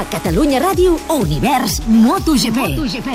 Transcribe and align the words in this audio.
A 0.00 0.04
Catalunya 0.08 0.56
Ràdio, 0.56 0.94
Univers 1.12 1.82
MotoGP. 1.84 2.56
MotoGP. 2.56 3.08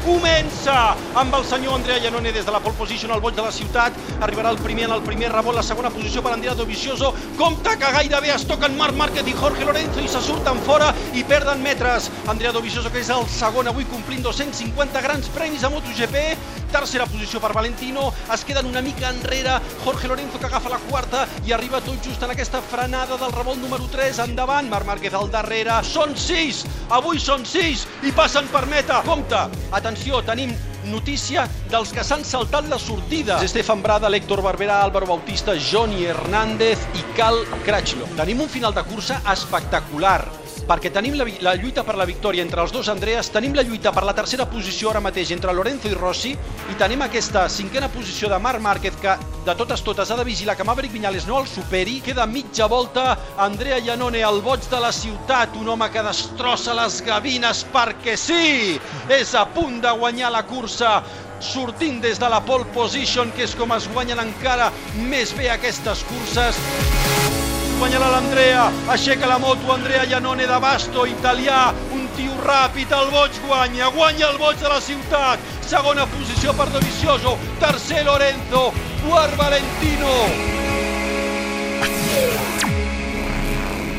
Comença 0.00 0.76
amb 1.20 1.34
el 1.36 1.42
senyor 1.44 1.74
Andrea 1.76 1.98
Llanone 2.00 2.32
des 2.32 2.46
de 2.46 2.54
la 2.54 2.60
pole 2.64 2.78
position 2.78 3.12
al 3.12 3.20
boig 3.20 3.34
de 3.36 3.44
la 3.44 3.52
ciutat. 3.52 3.98
Arribarà 4.24 4.48
el 4.54 4.60
primer 4.64 4.86
en 4.86 4.94
el 4.96 5.02
primer 5.04 5.28
rebot, 5.34 5.52
la 5.52 5.64
segona 5.66 5.90
posició 5.92 6.22
per 6.24 6.32
Andrea 6.32 6.54
Dovizioso. 6.56 7.10
Compte 7.36 7.74
que 7.76 7.90
gairebé 7.98 8.32
es 8.32 8.46
toquen 8.48 8.78
Marc 8.78 8.96
Márquez 8.96 9.28
i 9.28 9.36
Jorge 9.36 9.66
Lorenzo 9.68 10.00
i 10.00 10.08
se 10.08 10.22
surten 10.24 10.62
fora 10.64 10.94
i 11.12 11.26
perden 11.28 11.60
metres. 11.60 12.08
Andrea 12.32 12.54
Dovizioso, 12.56 12.88
que 12.88 13.04
és 13.04 13.12
el 13.12 13.28
segon 13.28 13.68
avui 13.68 13.84
complint 13.92 14.24
250 14.24 15.04
grans 15.04 15.28
premis 15.36 15.68
a 15.68 15.74
MotoGP. 15.74 16.57
Tercera 16.72 17.06
posició 17.08 17.40
per 17.40 17.52
Valentino. 17.56 18.12
Es 18.34 18.44
queden 18.44 18.66
una 18.66 18.82
mica 18.84 19.10
enrere. 19.10 19.58
Jorge 19.84 20.08
Lorenzo 20.08 20.38
que 20.38 20.46
agafa 20.46 20.72
la 20.72 20.80
quarta 20.88 21.26
i 21.46 21.52
arriba 21.52 21.80
tot 21.80 22.00
just 22.04 22.22
en 22.22 22.34
aquesta 22.34 22.62
frenada 22.62 23.16
del 23.16 23.32
rebot 23.32 23.58
número 23.58 23.88
3. 23.92 24.18
Endavant, 24.28 24.68
Marc 24.68 24.86
Márquez 24.86 25.14
al 25.14 25.30
darrere. 25.30 25.80
Són 25.84 26.16
6. 26.16 26.64
Avui 26.98 27.20
són 27.22 27.46
6 27.46 27.86
i 28.08 28.12
passen 28.16 28.48
per 28.52 28.66
meta. 28.66 29.02
Compte, 29.06 29.44
atenció, 29.72 30.22
tenim 30.26 30.54
notícia 30.88 31.46
dels 31.70 31.92
que 31.92 32.04
s'han 32.04 32.24
saltat 32.24 32.68
la 32.68 32.78
sortida. 32.78 33.40
Estefan 33.44 33.82
Brada, 33.82 34.10
Héctor 34.14 34.42
Barberà, 34.42 34.82
Álvaro 34.82 35.06
Bautista, 35.06 35.56
Johnny 35.58 36.06
Hernández 36.06 36.84
i 36.94 37.04
Cal 37.16 37.44
Crutchlow. 37.64 38.08
Tenim 38.16 38.44
un 38.44 38.52
final 38.52 38.74
de 38.74 38.84
cursa 38.88 39.22
espectacular 39.32 40.22
perquè 40.68 40.90
tenim 40.92 41.16
la, 41.16 41.24
la 41.40 41.54
lluita 41.56 41.82
per 41.84 41.96
la 41.96 42.04
victòria 42.08 42.44
entre 42.44 42.60
els 42.60 42.72
dos 42.74 42.90
Andreas, 42.92 43.30
tenim 43.32 43.54
la 43.56 43.64
lluita 43.64 43.92
per 43.96 44.04
la 44.04 44.14
tercera 44.16 44.44
posició 44.50 44.90
ara 44.90 45.00
mateix 45.00 45.32
entre 45.32 45.54
Lorenzo 45.56 45.88
i 45.88 45.96
Rossi 45.96 46.34
i 46.34 46.76
tenim 46.80 47.02
aquesta 47.06 47.46
cinquena 47.48 47.88
posició 47.92 48.28
de 48.28 48.38
Marc 48.44 48.60
Márquez 48.60 48.98
que 49.00 49.16
de 49.46 49.54
totes 49.56 49.80
totes 49.82 50.10
ha 50.10 50.18
de 50.18 50.26
vigilar 50.28 50.58
que 50.58 50.66
Maverick 50.68 50.92
Viñales 50.92 51.26
no 51.26 51.40
el 51.40 51.46
superi. 51.48 52.02
Queda 52.04 52.26
mitja 52.26 52.66
volta 52.68 53.16
Andrea 53.38 53.78
Iannone, 53.78 54.20
el 54.20 54.42
boig 54.44 54.66
de 54.68 54.80
la 54.82 54.92
ciutat, 54.92 55.56
un 55.56 55.72
home 55.72 55.88
que 55.94 56.04
destrossa 56.04 56.76
les 56.76 57.00
gavines 57.06 57.64
perquè 57.72 58.18
sí! 58.20 58.76
És 59.08 59.32
a 59.34 59.46
punt 59.48 59.80
de 59.80 59.94
guanyar 60.02 60.34
la 60.34 60.44
cursa 60.44 60.98
sortint 61.40 62.02
des 62.04 62.20
de 62.20 62.28
la 62.28 62.42
pole 62.44 62.68
position, 62.74 63.32
que 63.32 63.46
és 63.48 63.56
com 63.56 63.72
es 63.72 63.88
guanyen 63.94 64.20
encara 64.20 64.72
més 65.08 65.32
bé 65.38 65.48
aquestes 65.54 66.04
curses 66.10 67.57
guanyarà 67.78 68.08
l'Andrea, 68.10 68.64
aixeca 68.90 69.28
la 69.30 69.38
moto 69.38 69.72
Andrea 69.72 70.04
Iannone 70.04 70.46
de 70.46 70.58
Basto, 70.58 71.04
italià, 71.06 71.72
un 71.94 72.08
tio 72.16 72.34
ràpid, 72.42 72.90
el 72.92 73.10
boig 73.12 73.38
guanya, 73.46 73.90
guanya 73.94 74.30
el 74.32 74.38
boig 74.38 74.58
de 74.58 74.68
la 74.72 74.80
ciutat, 74.82 75.38
segona 75.62 76.06
posició 76.10 76.54
per 76.58 76.68
Dovizioso, 76.74 77.36
tercer 77.62 78.04
Lorenzo, 78.04 78.72
quart 79.06 79.36
Valentino. 79.38 80.14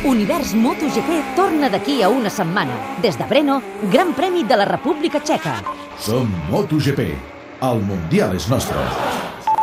Univers 0.09 0.53
MotoGP 0.55 1.36
torna 1.36 1.69
d'aquí 1.69 2.02
a 2.03 2.09
una 2.09 2.30
setmana. 2.30 2.75
Des 3.03 3.17
de 3.19 3.27
Breno, 3.27 3.61
Gran 3.91 4.14
Premi 4.14 4.43
de 4.43 4.58
la 4.58 4.66
República 4.66 5.19
Txeca. 5.19 5.59
Som 5.99 6.31
MotoGP. 6.49 7.11
El 7.61 7.83
Mundial 7.83 8.36
és 8.36 8.47
nostre. 8.47 9.08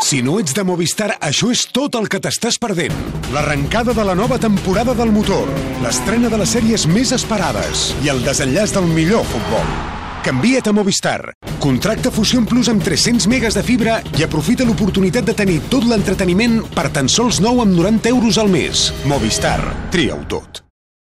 Si 0.02 0.20
no 0.22 0.36
ets 0.38 0.54
de 0.54 0.62
Movistar, 0.62 1.16
això 1.24 1.48
és 1.50 1.64
tot 1.72 1.96
el 1.98 2.06
que 2.12 2.20
t'estàs 2.22 2.58
perdent. 2.60 2.94
L'arrencada 3.34 3.94
de 3.96 4.04
la 4.04 4.14
nova 4.14 4.38
temporada 4.38 4.94
del 4.94 5.10
motor, 5.12 5.48
l'estrena 5.82 6.28
de 6.32 6.40
les 6.42 6.52
sèries 6.52 6.84
més 6.90 7.14
esperades 7.16 7.88
i 8.04 8.12
el 8.12 8.20
desenllaç 8.26 8.76
del 8.76 8.86
millor 8.92 9.24
futbol. 9.32 9.72
Canvia't 10.26 10.68
a 10.68 10.74
Movistar. 10.74 11.32
Contracta 11.62 12.10
Fusion 12.10 12.44
Plus 12.50 12.68
amb 12.68 12.84
300 12.84 13.28
megas 13.30 13.56
de 13.56 13.64
fibra 13.66 14.00
i 14.18 14.26
aprofita 14.26 14.66
l'oportunitat 14.66 15.26
de 15.26 15.36
tenir 15.38 15.60
tot 15.72 15.86
l'entreteniment 15.88 16.60
per 16.74 16.90
tan 16.92 17.08
sols 17.08 17.40
9 17.40 17.64
amb 17.64 17.78
90 17.78 18.12
euros 18.12 18.42
al 18.42 18.52
mes. 18.52 18.90
Movistar. 19.06 19.60
Tria-ho 19.94 20.22
tot. 20.28 20.65